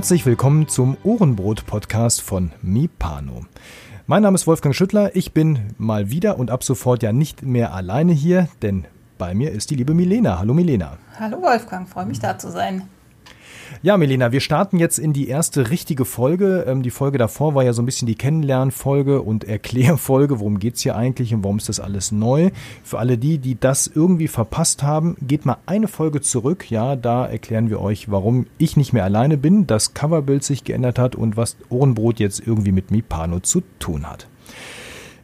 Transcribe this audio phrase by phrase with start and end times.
[0.00, 3.44] Herzlich willkommen zum Ohrenbrot-Podcast von Mipano.
[4.06, 5.14] Mein Name ist Wolfgang Schüttler.
[5.14, 8.86] Ich bin mal wieder und ab sofort ja nicht mehr alleine hier, denn
[9.18, 10.38] bei mir ist die liebe Milena.
[10.38, 10.96] Hallo Milena.
[11.18, 12.88] Hallo Wolfgang, freue mich da zu sein.
[13.82, 16.66] Ja, Melina, wir starten jetzt in die erste richtige Folge.
[16.68, 20.38] Ähm, die Folge davor war ja so ein bisschen die Kennenlernfolge und Erklärfolge.
[20.38, 22.50] Worum geht es hier eigentlich und warum ist das alles neu?
[22.84, 26.70] Für alle die, die das irgendwie verpasst haben, geht mal eine Folge zurück.
[26.70, 30.98] Ja, da erklären wir euch, warum ich nicht mehr alleine bin, das Coverbild sich geändert
[30.98, 34.28] hat und was Ohrenbrot jetzt irgendwie mit Mipano zu tun hat.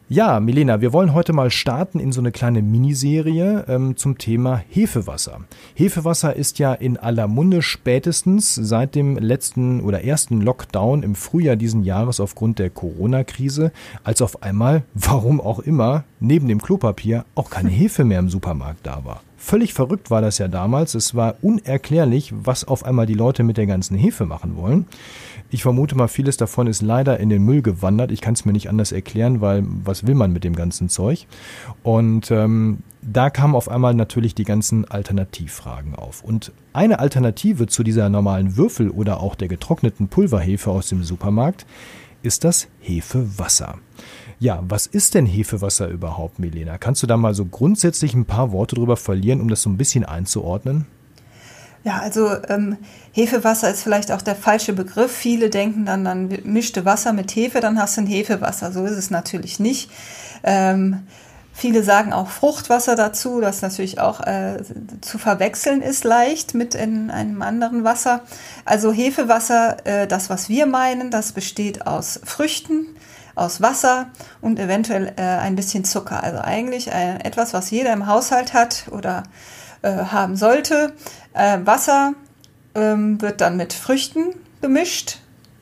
[0.09, 4.63] Ja, Milena, wir wollen heute mal starten in so eine kleine Miniserie ähm, zum Thema
[4.69, 5.41] Hefewasser.
[5.75, 11.57] Hefewasser ist ja in aller Munde spätestens seit dem letzten oder ersten Lockdown im Frühjahr
[11.57, 13.73] diesen Jahres aufgrund der Corona-Krise,
[14.05, 18.87] als auf einmal, warum auch immer, neben dem Klopapier auch keine Hefe mehr im Supermarkt
[18.87, 19.23] da war.
[19.37, 20.95] Völlig verrückt war das ja damals.
[20.95, 24.87] Es war unerklärlich, was auf einmal die Leute mit der ganzen Hefe machen wollen.
[25.51, 28.11] Ich vermute mal, vieles davon ist leider in den Müll gewandert.
[28.11, 31.27] Ich kann es mir nicht anders erklären, weil was will man mit dem ganzen Zeug?
[31.83, 36.25] Und ähm, da kamen auf einmal natürlich die ganzen Alternativfragen auf.
[36.25, 41.65] Und eine Alternative zu dieser normalen Würfel oder auch der getrockneten Pulverhefe aus dem Supermarkt
[42.23, 43.79] ist das Hefewasser.
[44.41, 46.77] Ja, was ist denn Hefewasser überhaupt, Milena?
[46.77, 49.79] Kannst du da mal so grundsätzlich ein paar Worte drüber verlieren, um das so ein
[49.79, 50.87] bisschen einzuordnen?
[51.87, 52.79] Ja, also ähm,
[53.13, 55.13] Hefewasser ist vielleicht auch der falsche Begriff.
[55.13, 58.73] Viele denken dann, dann mischte Wasser mit Hefe, dann hast du ein Hefewasser.
[58.73, 59.89] So ist es natürlich nicht.
[60.43, 61.07] Ähm,
[61.53, 64.65] viele sagen auch Fruchtwasser dazu, das natürlich auch äh,
[65.01, 68.23] zu verwechseln ist leicht mit in einem anderen Wasser.
[68.65, 72.97] Also Hefewasser, äh, das was wir meinen, das besteht aus Früchten,
[73.37, 76.21] aus Wasser und eventuell äh, ein bisschen Zucker.
[76.25, 79.23] Also eigentlich äh, etwas, was jeder im Haushalt hat oder
[79.83, 80.95] äh, haben sollte.
[81.37, 82.15] Äh, Wasser
[82.75, 85.19] ähm, wird dann mit Früchten gemischt,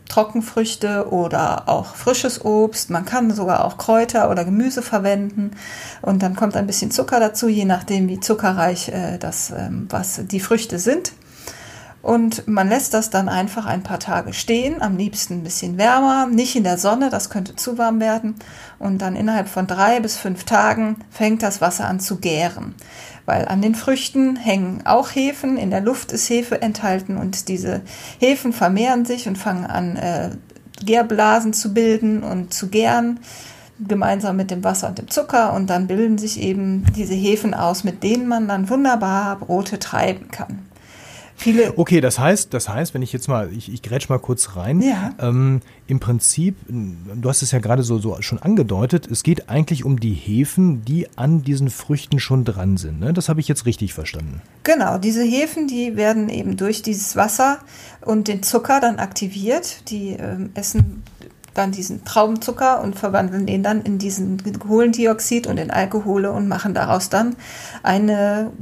[0.08, 2.90] Trockenfrüchte oder auch frisches Obst.
[2.90, 5.50] Man kann sogar auch Kräuter oder Gemüse verwenden.
[6.00, 10.20] Und dann kommt ein bisschen Zucker dazu, je nachdem, wie zuckerreich äh, das, ähm, was
[10.26, 11.12] die Früchte sind.
[12.04, 16.26] Und man lässt das dann einfach ein paar Tage stehen, am liebsten ein bisschen wärmer,
[16.26, 18.34] nicht in der Sonne, das könnte zu warm werden.
[18.78, 22.74] Und dann innerhalb von drei bis fünf Tagen fängt das Wasser an zu gären
[23.26, 27.80] weil an den Früchten hängen auch Hefen, in der Luft ist Hefe enthalten und diese
[28.18, 30.30] Hefen vermehren sich und fangen an, äh,
[30.84, 33.20] Gärblasen zu bilden und zu gären,
[33.78, 37.82] gemeinsam mit dem Wasser und dem Zucker und dann bilden sich eben diese Hefen aus,
[37.82, 40.66] mit denen man dann wunderbar Brote treiben kann.
[41.36, 44.56] Viele okay, das heißt, das heißt, wenn ich jetzt mal, ich, ich grätsch mal kurz
[44.56, 44.80] rein.
[44.80, 45.14] Ja.
[45.18, 49.84] Ähm, Im Prinzip, du hast es ja gerade so, so schon angedeutet, es geht eigentlich
[49.84, 53.00] um die Hefen, die an diesen Früchten schon dran sind.
[53.00, 53.12] Ne?
[53.12, 54.40] Das habe ich jetzt richtig verstanden.
[54.62, 57.58] Genau, diese Hefen, die werden eben durch dieses Wasser
[58.00, 59.90] und den Zucker dann aktiviert.
[59.90, 61.02] Die ähm, essen
[61.54, 66.74] dann diesen Traubenzucker und verwandeln den dann in diesen Kohlendioxid und in Alkohole und machen
[66.74, 67.36] daraus dann
[67.82, 68.10] ein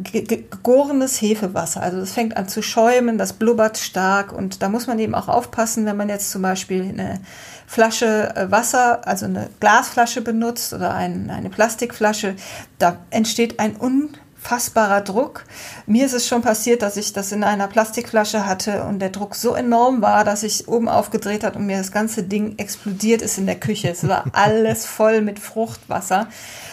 [0.03, 1.83] gegorenes Hefewasser.
[1.83, 5.29] Also das fängt an zu schäumen, das blubbert stark und da muss man eben auch
[5.29, 7.21] aufpassen, wenn man jetzt zum Beispiel eine
[7.67, 12.35] Flasche äh, Wasser, also eine Glasflasche benutzt oder ein, eine Plastikflasche,
[12.79, 14.11] da entsteht ein un
[14.43, 15.45] unfassbarer Druck.
[15.87, 19.35] Mir ist es schon passiert, dass ich das in einer Plastikflasche hatte und der Druck
[19.35, 23.39] so enorm war, dass ich oben aufgedreht hat und mir das ganze Ding explodiert ist
[23.39, 23.89] in der Küche.
[23.91, 26.29] Es war alles voll mit Fruchtwasser.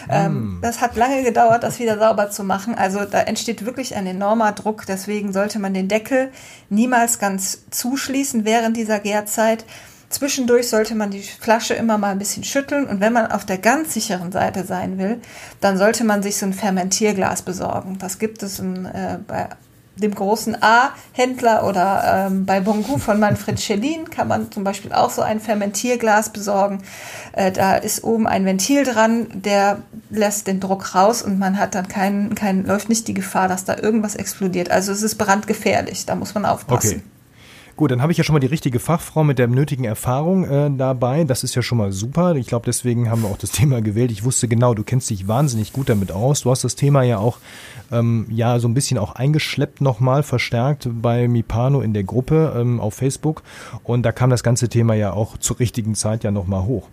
[0.08, 0.60] Ähm, mm.
[0.62, 2.74] das hat lange gedauert, das wieder sauber zu machen.
[2.74, 4.84] Also da entsteht wirklich ein enormer Druck.
[4.86, 6.30] Deswegen sollte man den Deckel
[6.70, 9.64] niemals ganz zuschließen während dieser Gärzeit.
[10.10, 13.58] Zwischendurch sollte man die Flasche immer mal ein bisschen schütteln und wenn man auf der
[13.58, 15.20] ganz sicheren Seite sein will,
[15.60, 17.96] dann sollte man sich so ein Fermentierglas besorgen.
[17.98, 19.48] Das gibt es in, äh, bei
[19.94, 25.10] dem großen A-Händler oder ähm, bei Bongu von Manfred Schellin kann man zum Beispiel auch
[25.10, 26.82] so ein Fermentierglas besorgen.
[27.32, 29.78] Äh, da ist oben ein Ventil dran, der
[30.10, 33.64] lässt den Druck raus und man hat dann keinen, kein, läuft nicht die Gefahr, dass
[33.64, 34.72] da irgendwas explodiert.
[34.72, 36.96] Also es ist brandgefährlich, da muss man aufpassen.
[36.96, 37.19] Okay.
[37.80, 40.70] Gut, dann habe ich ja schon mal die richtige Fachfrau mit der nötigen Erfahrung äh,
[40.70, 41.24] dabei.
[41.24, 42.34] Das ist ja schon mal super.
[42.34, 44.10] Ich glaube, deswegen haben wir auch das Thema gewählt.
[44.10, 46.42] Ich wusste genau, du kennst dich wahnsinnig gut damit aus.
[46.42, 47.38] Du hast das Thema ja auch
[47.90, 52.80] ähm, ja so ein bisschen auch eingeschleppt nochmal, verstärkt bei Mipano in der Gruppe ähm,
[52.80, 53.42] auf Facebook.
[53.82, 56.86] Und da kam das ganze Thema ja auch zur richtigen Zeit ja nochmal hoch.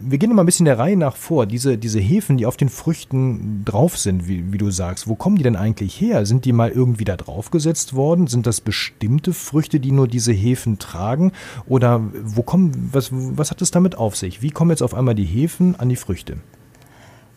[0.00, 1.46] Wir gehen mal ein bisschen der Reihe nach vor.
[1.46, 5.36] Diese, diese Hefen, die auf den Früchten drauf sind, wie, wie du sagst, wo kommen
[5.36, 6.26] die denn eigentlich her?
[6.26, 8.26] Sind die mal irgendwie da draufgesetzt worden?
[8.26, 11.32] Sind das bestimmte Früchte, die nur diese Hefen tragen?
[11.66, 14.42] Oder wo kommen, was, was hat es damit auf sich?
[14.42, 16.38] Wie kommen jetzt auf einmal die Hefen an die Früchte?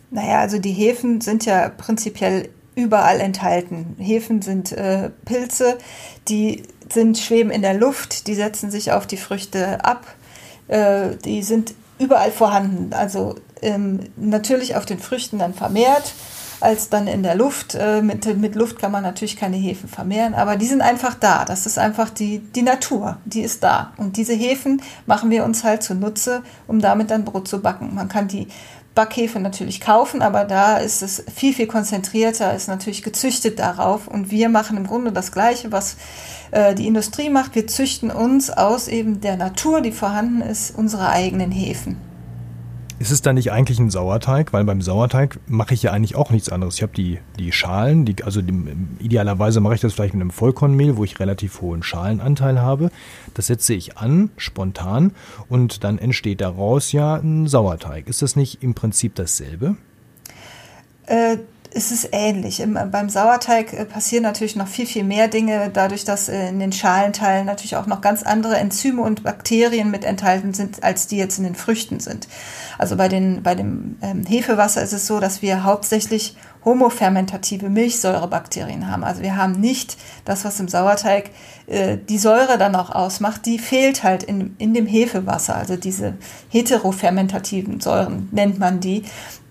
[0.10, 3.96] Naja, also die Hefen sind ja prinzipiell überall enthalten.
[3.98, 5.78] Hefen sind äh, Pilze,
[6.28, 6.64] die
[6.94, 10.06] sind, schweben in der Luft, die setzen sich auf die Früchte ab,
[10.68, 12.94] äh, die sind überall vorhanden.
[12.94, 16.14] Also ähm, natürlich auf den Früchten dann vermehrt
[16.60, 17.76] als dann in der Luft.
[17.76, 21.46] Äh, mit, mit Luft kann man natürlich keine Hefen vermehren, aber die sind einfach da.
[21.46, 23.94] Das ist einfach die, die Natur, die ist da.
[23.98, 27.94] Und diese Hefen machen wir uns halt zunutze, um damit dann Brot zu backen.
[27.94, 28.48] Man kann die
[28.98, 34.08] Backhefe natürlich kaufen, aber da ist es viel, viel konzentrierter, ist natürlich gezüchtet darauf.
[34.08, 35.98] Und wir machen im Grunde das Gleiche, was
[36.50, 37.54] äh, die Industrie macht.
[37.54, 42.07] Wir züchten uns aus eben der Natur, die vorhanden ist, unsere eigenen Hefen.
[43.00, 44.54] Ist es dann nicht eigentlich ein Sauerteig?
[44.54, 46.76] Weil beim Sauerteig mache ich ja eigentlich auch nichts anderes.
[46.76, 48.54] Ich habe die, die Schalen, die, also die,
[49.00, 52.90] idealerweise mache ich das vielleicht mit einem Vollkornmehl, wo ich relativ hohen Schalenanteil habe.
[53.36, 55.12] Das setze ich an, spontan,
[55.48, 58.08] und dann entsteht daraus ja ein Sauerteig.
[58.08, 59.78] Ist das nicht im Prinzip dasselbe?
[61.06, 61.38] Äh,
[61.72, 62.60] ist es ähnlich.
[62.60, 66.60] Im, beim Sauerteig äh, passieren natürlich noch viel, viel mehr Dinge, dadurch, dass äh, in
[66.60, 71.18] den Schalenteilen natürlich auch noch ganz andere Enzyme und Bakterien mit enthalten sind, als die
[71.18, 72.28] jetzt in den Früchten sind.
[72.78, 76.36] Also bei, den, bei dem ähm, Hefewasser ist es so, dass wir hauptsächlich
[76.66, 79.04] homofermentative Milchsäurebakterien haben.
[79.04, 81.30] Also wir haben nicht das, was im Sauerteig
[81.68, 85.56] äh, die Säure dann auch ausmacht, die fehlt halt in, in dem Hefewasser.
[85.56, 86.16] Also diese
[86.50, 89.04] heterofermentativen Säuren nennt man die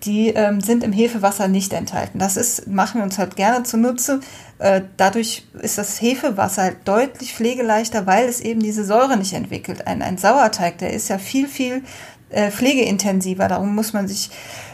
[0.03, 2.19] die ähm, sind im Hefewasser nicht enthalten.
[2.19, 4.19] Das ist, machen wir uns halt gerne zunutze.
[4.59, 9.87] Äh, dadurch ist das Hefewasser halt deutlich pflegeleichter, weil es eben diese Säure nicht entwickelt.
[9.87, 11.83] Ein, ein Sauerteig, der ist ja viel, viel
[12.29, 13.47] äh, pflegeintensiver.
[13.47, 14.29] Darum muss man sich,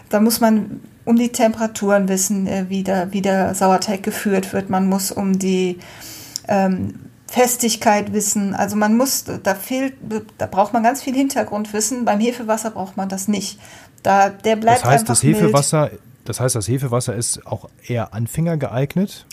[0.10, 4.70] da muss man um die Temperaturen wissen, äh, wie, der, wie der Sauerteig geführt wird.
[4.70, 5.80] Man muss um die
[6.48, 8.54] ähm, Festigkeit wissen.
[8.54, 9.96] Also man muss, da fehlt,
[10.38, 12.06] da braucht man ganz viel Hintergrundwissen.
[12.06, 13.60] Beim Hefewasser braucht man das nicht.
[14.04, 16.02] Da, der bleibt das heißt, das Hefewasser, mild.
[16.26, 19.26] das heißt, das Hefewasser ist auch eher Anfänger geeignet?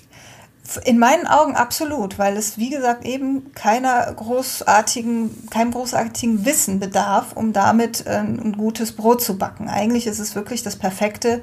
[0.85, 7.33] In meinen Augen absolut, weil es, wie gesagt, eben keiner großartigen, keinem großartigen Wissen bedarf,
[7.35, 9.69] um damit äh, ein gutes Brot zu backen.
[9.69, 11.43] Eigentlich ist es wirklich das perfekte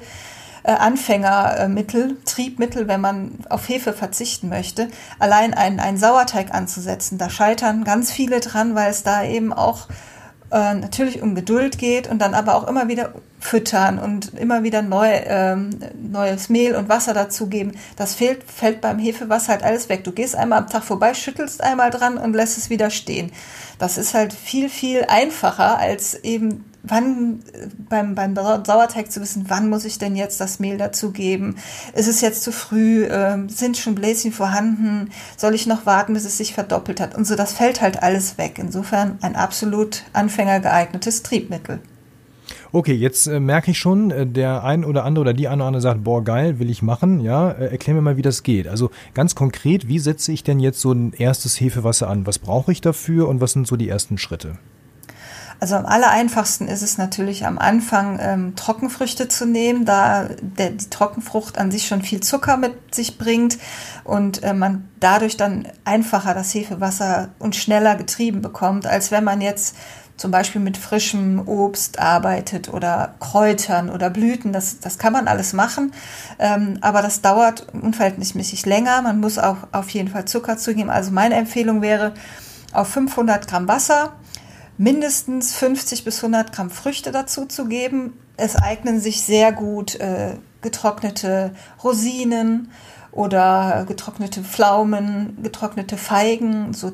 [0.62, 4.88] äh, Anfängermittel, Triebmittel, wenn man auf Hefe verzichten möchte.
[5.18, 9.88] Allein einen, einen Sauerteig anzusetzen, da scheitern ganz viele dran, weil es da eben auch
[10.50, 14.82] äh, natürlich um Geduld geht und dann aber auch immer wieder füttern und immer wieder
[14.82, 17.72] neu, ähm, neues Mehl und Wasser dazugeben.
[17.96, 20.04] Das fehlt, fällt beim Hefewasser halt alles weg.
[20.04, 23.30] Du gehst einmal am Tag vorbei, schüttelst einmal dran und lässt es wieder stehen.
[23.78, 27.40] Das ist halt viel, viel einfacher als eben wann
[27.88, 31.56] beim, beim Sauerteig zu wissen, wann muss ich denn jetzt das Mehl dazugeben?
[31.94, 33.06] Ist es jetzt zu früh?
[33.10, 35.10] Ähm, sind schon Bläschen vorhanden?
[35.36, 37.14] Soll ich noch warten, bis es sich verdoppelt hat?
[37.14, 38.58] Und so, das fällt halt alles weg.
[38.58, 41.80] Insofern ein absolut anfängergeeignetes Triebmittel.
[42.70, 45.68] Okay, jetzt äh, merke ich schon, äh, der ein oder andere oder die eine oder
[45.68, 47.20] andere sagt, boah, geil, will ich machen.
[47.20, 48.68] Ja, äh, erklär mir mal, wie das geht.
[48.68, 52.26] Also ganz konkret, wie setze ich denn jetzt so ein erstes Hefewasser an?
[52.26, 54.58] Was brauche ich dafür und was sind so die ersten Schritte?
[55.60, 60.70] Also am aller einfachsten ist es natürlich am Anfang ähm, Trockenfrüchte zu nehmen, da der,
[60.70, 63.58] die Trockenfrucht an sich schon viel Zucker mit sich bringt
[64.04, 69.40] und äh, man dadurch dann einfacher das Hefewasser und schneller getrieben bekommt, als wenn man
[69.40, 69.74] jetzt
[70.16, 74.52] zum Beispiel mit frischem Obst arbeitet oder Kräutern oder Blüten.
[74.52, 75.92] Das, das kann man alles machen,
[76.38, 79.02] ähm, aber das dauert unverhältnismäßig länger.
[79.02, 80.90] Man muss auch auf jeden Fall Zucker zugeben.
[80.90, 82.14] Also meine Empfehlung wäre,
[82.72, 84.12] auf 500 Gramm Wasser
[84.78, 88.14] mindestens 50 bis 100 Gramm Früchte dazu zu geben.
[88.36, 92.70] Es eignen sich sehr gut äh, getrocknete Rosinen
[93.10, 96.72] oder getrocknete Pflaumen, getrocknete Feigen.
[96.72, 96.92] So,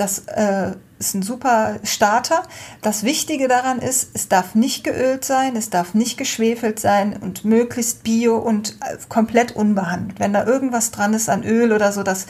[0.00, 2.42] das äh, ist ein super Starter.
[2.82, 7.44] Das Wichtige daran ist, es darf nicht geölt sein, es darf nicht geschwefelt sein und
[7.44, 10.18] möglichst bio und äh, komplett unbehandelt.
[10.18, 12.26] Wenn da irgendwas dran ist an Öl oder so, das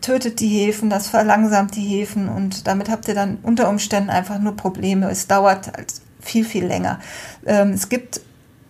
[0.00, 4.38] tötet die Hefen, das verlangsamt die Hefen und damit habt ihr dann unter Umständen einfach
[4.38, 5.08] nur Probleme.
[5.10, 7.00] Es dauert halt viel, viel länger.
[7.46, 8.20] Ähm, es gibt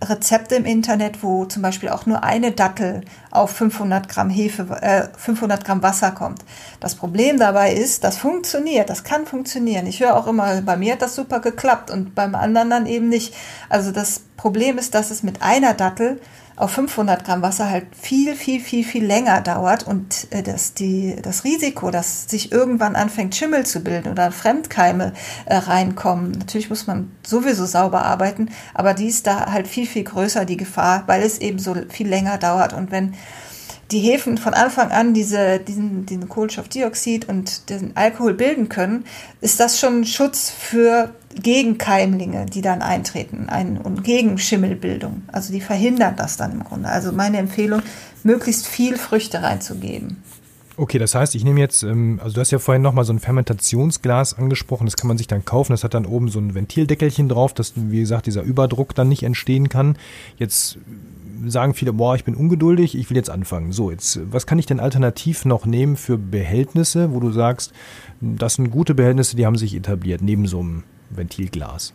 [0.09, 5.09] Rezepte im Internet, wo zum Beispiel auch nur eine Dattel auf 500 Gramm Hefe, äh,
[5.17, 6.45] 500 Gramm Wasser kommt.
[6.81, 9.87] Das Problem dabei ist, das funktioniert, das kann funktionieren.
[9.87, 13.09] Ich höre auch immer, bei mir hat das super geklappt und beim anderen dann eben
[13.09, 13.35] nicht.
[13.69, 16.21] Also das Problem ist, dass es mit einer Dattel
[16.57, 21.17] auf 500 Gramm Wasser halt viel, viel, viel, viel länger dauert und äh, dass die,
[21.21, 25.13] das Risiko, dass sich irgendwann anfängt Schimmel zu bilden oder Fremdkeime
[25.47, 26.33] äh, reinkommen.
[26.33, 30.57] Natürlich muss man sowieso sauber arbeiten, aber die ist da halt viel, viel größer, die
[30.57, 32.73] Gefahr, weil es eben so viel länger dauert.
[32.73, 33.15] Und wenn
[33.91, 39.05] die Hefen von Anfang an diese, diesen, diesen Kohlenstoffdioxid und den Alkohol bilden können,
[39.41, 45.23] ist das schon ein Schutz für gegen Keimlinge, die dann eintreten ein, und gegen Schimmelbildung.
[45.33, 46.89] Also die verhindern das dann im Grunde.
[46.89, 47.83] Also meine Empfehlung,
[48.23, 50.23] möglichst viel Früchte reinzugeben.
[50.77, 53.21] Okay, das heißt, ich nehme jetzt, ähm, also du hast ja vorhin nochmal so ein
[53.21, 57.29] Fermentationsglas angesprochen, das kann man sich dann kaufen, das hat dann oben so ein Ventildeckelchen
[57.29, 59.97] drauf, dass, wie gesagt, dieser Überdruck dann nicht entstehen kann.
[60.37, 60.79] Jetzt
[61.47, 63.71] sagen viele, boah, ich bin ungeduldig, ich will jetzt anfangen.
[63.71, 67.73] So, jetzt, was kann ich denn alternativ noch nehmen für Behältnisse, wo du sagst,
[68.21, 70.83] das sind gute Behältnisse, die haben sich etabliert, neben so einem
[71.17, 71.93] Ventilglas?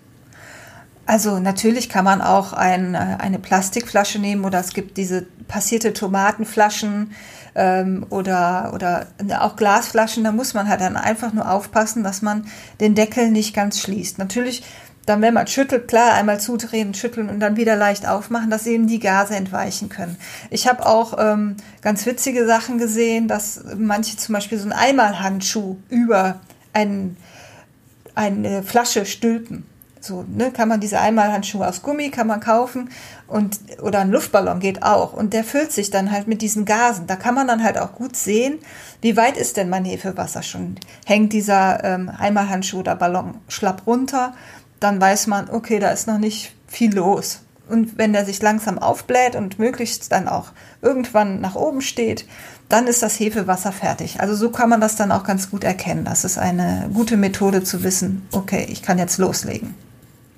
[1.06, 5.94] Also natürlich kann man auch ein, äh, eine Plastikflasche nehmen oder es gibt diese passierte
[5.94, 7.14] Tomatenflaschen
[7.56, 9.08] ähm, oder, oder
[9.42, 10.24] auch Glasflaschen.
[10.24, 12.46] Da muss man halt dann einfach nur aufpassen, dass man
[12.80, 14.20] den Deckel nicht ganz schließt.
[14.20, 14.64] Natürlich
[15.10, 18.86] dann, wenn man schüttelt, klar, einmal zudrehen, schütteln und dann wieder leicht aufmachen, dass eben
[18.86, 20.18] die Gase entweichen können.
[20.52, 25.78] Ich habe auch ähm, ganz witzige Sachen gesehen, dass manche zum Beispiel so einen Einmalhandschuh
[25.90, 26.40] über
[26.74, 27.18] ein,
[28.16, 29.66] eine Flasche stülpen.
[30.01, 32.89] So, ne, kann man diese Einmalhandschuhe aus Gummi, kann man kaufen
[33.28, 37.06] und, oder ein Luftballon geht auch und der füllt sich dann halt mit diesen Gasen.
[37.06, 38.60] Da kann man dann halt auch gut sehen,
[39.01, 40.75] wie weit ist denn mein Hefewasser schon?
[41.06, 44.34] Hängt dieser ähm, Einmalhandschuh oder Ballon schlapp runter
[44.80, 47.42] dann weiß man, okay, da ist noch nicht viel los.
[47.68, 50.51] Und wenn der sich langsam aufbläht und möglichst dann auch
[50.82, 52.25] irgendwann nach oben steht,
[52.70, 54.22] dann ist das Hefewasser fertig.
[54.22, 56.06] Also so kann man das dann auch ganz gut erkennen.
[56.06, 59.74] Das ist eine gute Methode zu wissen, okay, ich kann jetzt loslegen.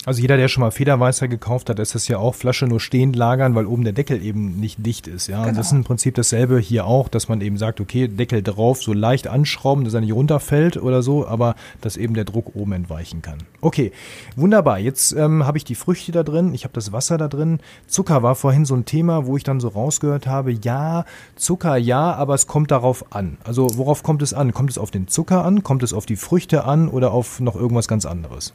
[0.03, 3.15] Also jeder, der schon mal Federweißer gekauft hat, ist das ja auch Flasche nur stehend
[3.15, 5.27] lagern, weil oben der Deckel eben nicht dicht ist.
[5.27, 5.57] Ja, genau.
[5.57, 8.93] das ist im Prinzip dasselbe hier auch, dass man eben sagt, okay, Deckel drauf, so
[8.93, 13.21] leicht anschrauben, dass er nicht runterfällt oder so, aber dass eben der Druck oben entweichen
[13.21, 13.37] kann.
[13.61, 13.91] Okay,
[14.35, 14.79] wunderbar.
[14.79, 17.59] Jetzt ähm, habe ich die Früchte da drin, ich habe das Wasser da drin.
[17.85, 21.05] Zucker war vorhin so ein Thema, wo ich dann so rausgehört habe, ja,
[21.35, 23.37] Zucker ja, aber es kommt darauf an.
[23.43, 24.51] Also worauf kommt es an?
[24.51, 25.61] Kommt es auf den Zucker an?
[25.61, 28.53] Kommt es auf die Früchte an oder auf noch irgendwas ganz anderes?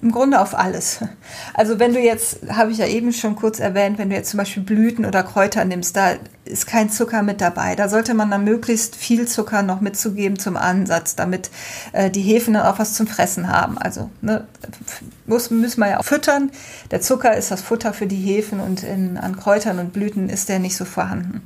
[0.00, 1.00] Im Grunde auf alles alles.
[1.54, 4.38] Also wenn du jetzt, habe ich ja eben schon kurz erwähnt, wenn du jetzt zum
[4.38, 6.14] Beispiel Blüten oder Kräuter nimmst, da
[6.50, 7.74] ist kein Zucker mit dabei.
[7.76, 11.50] Da sollte man dann möglichst viel Zucker noch mitzugeben zum Ansatz, damit
[11.92, 13.78] äh, die Hefen dann auch was zum Fressen haben.
[13.78, 14.46] Also ne,
[15.26, 16.50] muss, müssen wir ja auch füttern.
[16.90, 20.48] Der Zucker ist das Futter für die Hefen und in, an Kräutern und Blüten ist
[20.48, 21.42] der nicht so vorhanden.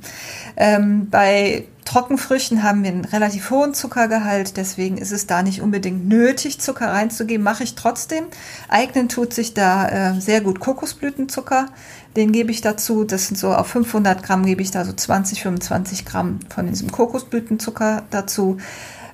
[0.57, 6.07] Ähm, bei Trockenfrüchten haben wir einen relativ hohen Zuckergehalt, deswegen ist es da nicht unbedingt
[6.07, 7.43] nötig, Zucker reinzugeben.
[7.43, 8.25] Mache ich trotzdem.
[8.67, 11.67] Eignen tut sich da äh, sehr gut Kokosblütenzucker.
[12.15, 13.03] Den gebe ich dazu.
[13.03, 16.91] Das sind so auf 500 Gramm gebe ich da so 20, 25 Gramm von diesem
[16.91, 18.57] Kokosblütenzucker dazu.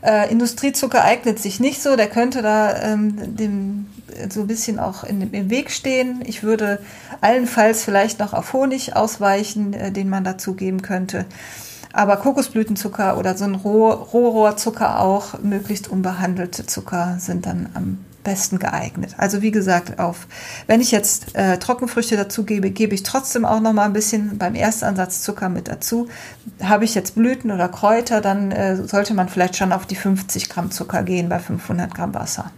[0.03, 1.95] Äh, Industriezucker eignet sich nicht so.
[1.95, 3.87] Der könnte da ähm, dem
[4.29, 6.23] so ein bisschen auch in, im Weg stehen.
[6.25, 6.79] Ich würde
[7.21, 11.25] allenfalls vielleicht noch auf Honig ausweichen, äh, den man dazu geben könnte.
[11.93, 18.59] Aber Kokosblütenzucker oder so ein Roh Rohrohrzucker auch, möglichst unbehandelte Zucker sind dann am besten
[18.59, 19.15] geeignet.
[19.17, 20.27] Also wie gesagt, auf
[20.67, 24.37] wenn ich jetzt äh, Trockenfrüchte dazu gebe, gebe ich trotzdem auch noch mal ein bisschen
[24.37, 26.07] beim Erstansatz Zucker mit dazu.
[26.61, 30.49] Habe ich jetzt Blüten oder Kräuter, dann äh, sollte man vielleicht schon auf die 50
[30.49, 32.51] Gramm Zucker gehen bei 500 Gramm Wasser.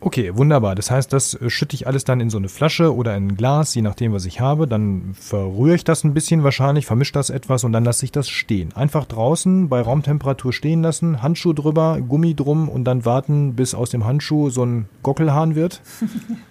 [0.00, 0.76] Okay, wunderbar.
[0.76, 3.36] Das heißt, das äh, schütte ich alles dann in so eine Flasche oder in ein
[3.36, 4.68] Glas, je nachdem, was ich habe.
[4.68, 8.28] Dann verrühre ich das ein bisschen wahrscheinlich, vermische das etwas und dann lasse ich das
[8.28, 8.72] stehen.
[8.74, 13.90] Einfach draußen bei Raumtemperatur stehen lassen, Handschuh drüber, Gummi drum und dann warten, bis aus
[13.90, 15.82] dem Handschuh so ein Gockelhahn wird.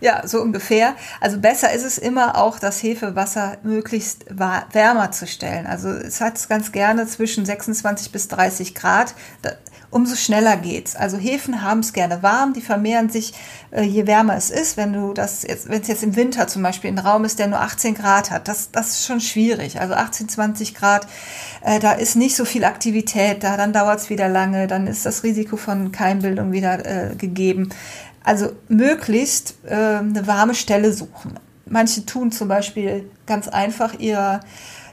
[0.00, 0.94] Ja, so ungefähr.
[1.20, 5.66] Also besser ist es immer auch, das Hefewasser möglichst wärmer zu stellen.
[5.66, 9.14] Also es hat es ganz gerne zwischen 26 bis 30 Grad
[9.90, 10.96] umso schneller geht's.
[10.96, 13.32] Also Hefen haben es gerne warm, die vermehren sich,
[13.70, 14.76] äh, je wärmer es ist.
[14.76, 17.46] Wenn du das jetzt, wenn es jetzt im Winter zum Beispiel ein Raum ist, der
[17.46, 19.80] nur 18 Grad hat, das, das ist schon schwierig.
[19.80, 21.06] Also 18, 20 Grad,
[21.62, 25.06] äh, da ist nicht so viel Aktivität da, dann dauert es wieder lange, dann ist
[25.06, 27.70] das Risiko von Keimbildung wieder äh, gegeben.
[28.24, 31.40] Also möglichst äh, eine warme Stelle suchen.
[31.64, 34.40] Manche tun zum Beispiel ganz einfach ihr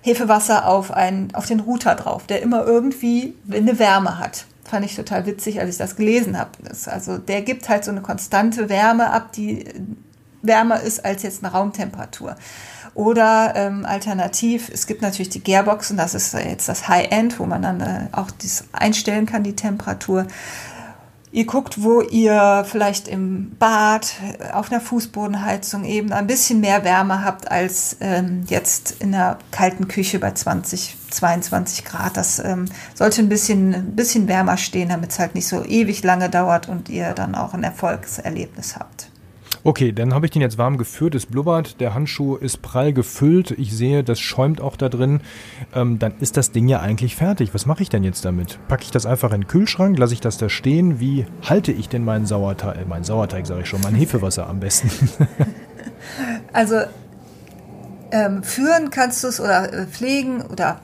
[0.02, 4.96] Hefewasser auf, einen, auf den Router drauf, der immer irgendwie eine Wärme hat fand ich
[4.96, 6.52] total witzig, als ich das gelesen habe.
[6.88, 9.66] also der gibt halt so eine konstante Wärme ab, die
[10.42, 12.36] wärmer ist als jetzt eine Raumtemperatur.
[12.94, 17.62] Oder ähm, alternativ, es gibt natürlich die Gearboxen, das ist jetzt das High-End, wo man
[17.62, 20.28] dann äh, auch das einstellen kann, die Temperatur.
[21.36, 24.14] Ihr guckt, wo ihr vielleicht im Bad,
[24.54, 29.90] auf einer Fußbodenheizung eben ein bisschen mehr Wärme habt als ähm, jetzt in der kalten
[29.90, 32.16] Küche bei 20, 22 Grad.
[32.16, 36.06] Das ähm, sollte ein bisschen, ein bisschen wärmer stehen, damit es halt nicht so ewig
[36.06, 39.10] lange dauert und ihr dann auch ein Erfolgserlebnis habt.
[39.66, 43.50] Okay, dann habe ich den jetzt warm geführt, es blubbert, der Handschuh ist prall gefüllt,
[43.50, 45.22] ich sehe, das schäumt auch da drin.
[45.74, 47.52] Ähm, dann ist das Ding ja eigentlich fertig.
[47.56, 48.60] Was mache ich denn jetzt damit?
[48.68, 51.00] Packe ich das einfach in den Kühlschrank, lasse ich das da stehen?
[51.00, 54.60] Wie halte ich denn meinen Sauerteig, äh, meinen Sauerteig sage ich schon, mein Hefewasser am
[54.60, 55.10] besten?
[56.54, 56.82] also
[58.12, 60.80] ähm, führen kannst du es oder äh, pflegen oder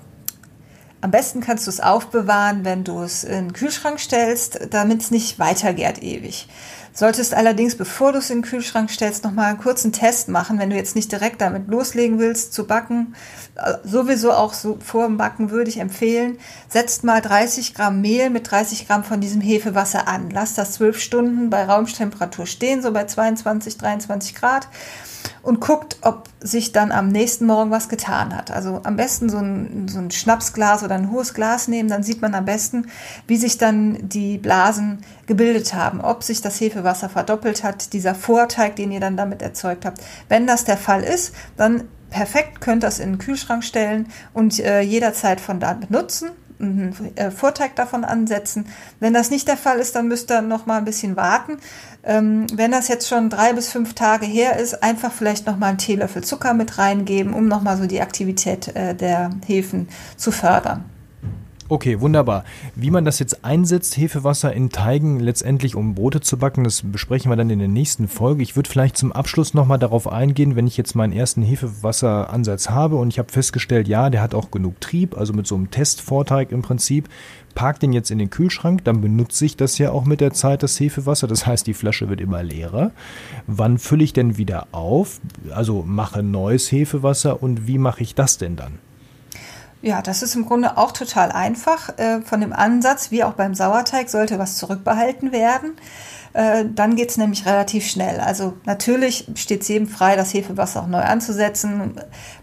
[1.01, 5.11] am besten kannst du es aufbewahren, wenn du es in den Kühlschrank stellst, damit es
[5.11, 6.47] nicht weitergärt ewig.
[6.93, 10.69] Solltest allerdings, bevor du es in den Kühlschrank stellst, nochmal einen kurzen Test machen, wenn
[10.69, 13.15] du jetzt nicht direkt damit loslegen willst zu backen.
[13.55, 18.29] Äh, sowieso auch so vor dem Backen würde ich empfehlen, setzt mal 30 Gramm Mehl
[18.29, 20.29] mit 30 Gramm von diesem Hefewasser an.
[20.31, 24.67] Lass das 12 Stunden bei Raumtemperatur stehen, so bei 22, 23 Grad
[25.43, 28.51] und guckt, ob sich dann am nächsten Morgen was getan hat.
[28.51, 32.21] Also am besten so ein, so ein Schnapsglas oder ein hohes Glas nehmen, dann sieht
[32.21, 32.87] man am besten,
[33.27, 38.75] wie sich dann die Blasen gebildet haben, ob sich das Hefewasser verdoppelt hat, dieser Vorteig,
[38.75, 40.01] den ihr dann damit erzeugt habt.
[40.27, 44.59] Wenn das der Fall ist, dann perfekt könnt ihr es in den Kühlschrank stellen und
[44.59, 48.67] äh, jederzeit von da benutzen einen äh, Vorteig davon ansetzen.
[48.99, 51.57] Wenn das nicht der Fall ist, dann müsst ihr noch mal ein bisschen warten.
[52.03, 55.69] Ähm, wenn das jetzt schon drei bis fünf Tage her ist, einfach vielleicht noch mal
[55.69, 60.31] einen Teelöffel Zucker mit reingeben, um noch mal so die Aktivität äh, der Hefen zu
[60.31, 60.85] fördern.
[61.71, 62.43] Okay, wunderbar.
[62.75, 67.31] Wie man das jetzt einsetzt, Hefewasser in Teigen letztendlich, um Brote zu backen, das besprechen
[67.31, 68.43] wir dann in der nächsten Folge.
[68.43, 72.97] Ich würde vielleicht zum Abschluss nochmal darauf eingehen, wenn ich jetzt meinen ersten Hefewasseransatz habe
[72.97, 76.51] und ich habe festgestellt, ja, der hat auch genug Trieb, also mit so einem Testvorteig
[76.51, 77.07] im Prinzip,
[77.55, 80.63] park den jetzt in den Kühlschrank, dann benutze ich das ja auch mit der Zeit,
[80.63, 81.27] das Hefewasser.
[81.27, 82.91] Das heißt, die Flasche wird immer leerer.
[83.47, 85.21] Wann fülle ich denn wieder auf?
[85.51, 88.90] Also mache neues Hefewasser und wie mache ich das denn dann?
[89.81, 91.97] Ja, das ist im Grunde auch total einfach.
[91.97, 95.73] Äh, von dem Ansatz, wie auch beim Sauerteig, sollte was zurückbehalten werden.
[96.33, 98.19] Äh, dann geht's nämlich relativ schnell.
[98.19, 101.95] Also natürlich steht es jedem frei, das Hefewasser auch neu anzusetzen,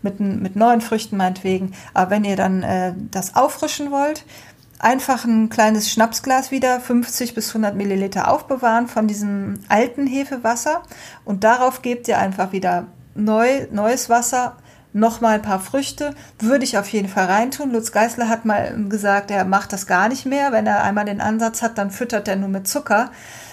[0.02, 1.72] mit, mit neuen Früchten meinetwegen.
[1.94, 4.24] Aber wenn ihr dann äh, das auffrischen wollt,
[4.80, 10.82] einfach ein kleines Schnapsglas wieder, 50 bis 100 Milliliter aufbewahren von diesem alten Hefewasser
[11.24, 14.56] und darauf gebt ihr einfach wieder neu, neues Wasser
[14.92, 17.72] nochmal ein paar Früchte, würde ich auf jeden Fall reintun.
[17.72, 20.52] Lutz Geißler hat mal gesagt, er macht das gar nicht mehr.
[20.52, 23.10] Wenn er einmal den Ansatz hat, dann füttert er nur mit Zucker.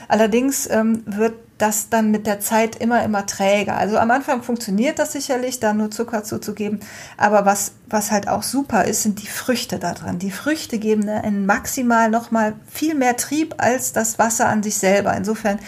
[0.07, 3.77] Allerdings ähm, wird das dann mit der Zeit immer, immer träger.
[3.77, 6.79] Also am Anfang funktioniert das sicherlich, da nur Zucker zuzugeben.
[7.17, 10.19] Aber was, was halt auch super ist, sind die Früchte da dran.
[10.19, 15.15] Die Früchte geben einen maximal nochmal viel mehr Trieb als das Wasser an sich selber.
[15.15, 15.59] Insofern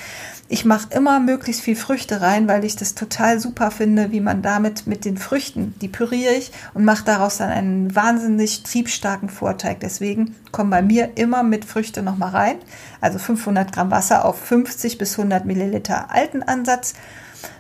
[0.50, 4.42] ich mache immer möglichst viel Früchte rein, weil ich das total super finde, wie man
[4.42, 9.82] damit mit den Früchten, die püriere ich und mache daraus dann einen wahnsinnig triebstarken Vorteig.
[9.82, 12.56] Deswegen kommen bei mir immer mit Früchte nochmal rein.
[13.02, 16.94] Also 500 Gramm Wasser auf 50 bis 100 Milliliter alten Ansatz.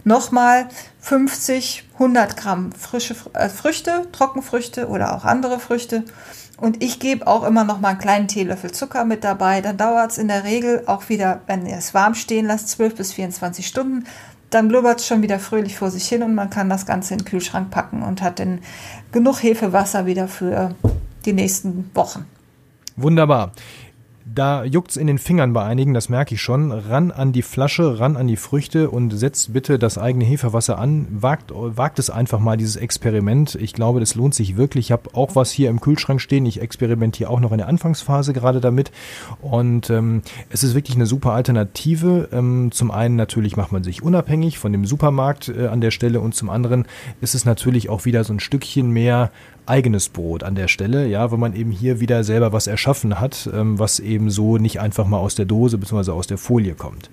[0.06, 0.68] Nochmal
[1.02, 6.04] 50, 100 Gramm frische äh, Früchte, Trockenfrüchte oder auch andere Früchte
[6.58, 9.62] und ich gebe auch immer noch mal einen kleinen Teelöffel Zucker mit dabei.
[9.62, 12.96] Dann dauert es in der Regel auch wieder, wenn ihr es warm stehen lasst, 12
[12.96, 14.06] bis 24 Stunden.
[14.50, 17.20] Dann blubbert es schon wieder fröhlich vor sich hin und man kann das Ganze in
[17.20, 18.60] den Kühlschrank packen und hat dann
[19.12, 20.74] genug Hefewasser wieder für
[21.26, 22.26] die nächsten Wochen.
[22.96, 23.52] Wunderbar.
[24.38, 26.72] Da juckt's in den Fingern bei einigen, das merke ich schon.
[26.72, 31.08] Ran an die Flasche, ran an die Früchte und setzt bitte das eigene Hefewasser an.
[31.10, 33.56] Wagt, wagt es einfach mal, dieses Experiment.
[33.56, 34.86] Ich glaube, das lohnt sich wirklich.
[34.86, 36.46] Ich habe auch was hier im Kühlschrank stehen.
[36.46, 38.92] Ich experimentiere auch noch in der Anfangsphase gerade damit.
[39.42, 40.22] Und ähm,
[40.52, 42.30] es ist wirklich eine super Alternative.
[42.32, 46.20] Ähm, zum einen natürlich macht man sich unabhängig von dem Supermarkt äh, an der Stelle
[46.22, 46.86] und zum anderen
[47.22, 49.32] ist es natürlich auch wieder so ein Stückchen mehr
[49.68, 53.50] eigenes Brot an der Stelle, ja, weil man eben hier wieder selber was erschaffen hat,
[53.54, 56.12] ähm, was eben so nicht einfach mal aus der Dose bzw.
[56.12, 57.10] aus der Folie kommt.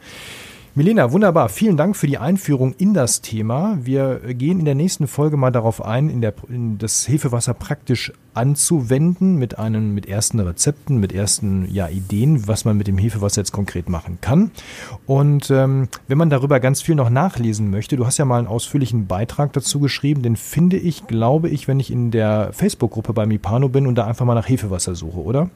[0.76, 1.50] Milena, wunderbar.
[1.50, 3.78] Vielen Dank für die Einführung in das Thema.
[3.80, 8.12] Wir gehen in der nächsten Folge mal darauf ein, in, der, in das Hefewasser praktisch
[8.34, 13.42] anzuwenden mit einem, mit ersten Rezepten, mit ersten ja, Ideen, was man mit dem Hefewasser
[13.42, 14.50] jetzt konkret machen kann.
[15.06, 18.48] Und ähm, wenn man darüber ganz viel noch nachlesen möchte, du hast ja mal einen
[18.48, 23.26] ausführlichen Beitrag dazu geschrieben, den finde ich, glaube ich, wenn ich in der Facebook-Gruppe bei
[23.26, 25.50] Mipano bin und da einfach mal nach Hefewasser suche, oder?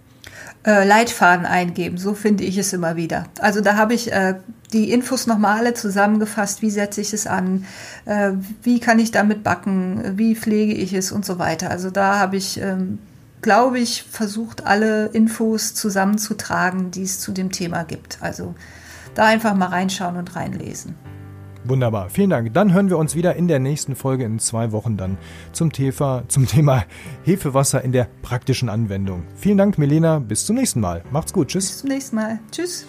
[0.67, 1.99] Äh, Leitfaden eingeben.
[1.99, 3.25] So finde ich es immer wieder.
[3.41, 4.35] Also da habe ich äh,
[4.73, 6.63] die Infos nochmal alle zusammengefasst.
[6.63, 7.65] Wie setze ich es an?
[8.07, 8.33] Äh,
[8.65, 10.19] wie kann ich damit backen?
[10.19, 11.71] Wie pflege ich es und so weiter.
[11.71, 12.99] Also da habe ich, ähm,
[13.41, 18.19] glaube ich, versucht, alle Infos zusammenzutragen, die es zu dem Thema gibt.
[18.21, 18.57] Also
[19.15, 20.97] da einfach mal reinschauen und reinlesen.
[21.69, 22.55] Wunderbar, vielen Dank.
[22.55, 25.19] Dann hören wir uns wieder in der nächsten Folge in zwei Wochen dann
[25.53, 26.85] zum, Tefa, zum Thema
[27.25, 29.25] Hefewasser in der praktischen Anwendung.
[29.37, 30.19] Vielen Dank, Milena.
[30.19, 31.03] Bis zum nächsten Mal.
[31.11, 31.49] Macht's gut.
[31.49, 31.69] Tschüss.
[31.69, 32.39] Bis zum nächsten Mal.
[32.51, 32.87] Tschüss.